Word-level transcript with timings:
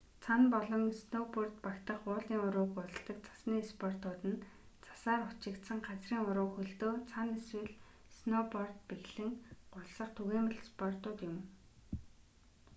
цана 0.25 0.47
болон 0.53 0.83
снөүборд 0.99 1.55
багтах 1.65 1.99
уулын 2.11 2.41
уруу 2.47 2.67
гулсдаг 2.75 3.17
цасны 3.27 3.57
спортууд 3.71 4.21
нь 4.31 4.43
цасаар 4.85 5.21
хучигдсан 5.27 5.79
газрын 5.87 6.25
уруу 6.29 6.47
хөлдөө 6.55 6.93
цана 7.11 7.33
эсвэл 7.41 7.69
снөүцорд 8.17 8.77
бэхлэн 8.89 9.31
гулсах 9.73 10.09
түгээмэл 10.17 10.59
спортууд 10.69 11.19
юм 11.29 11.35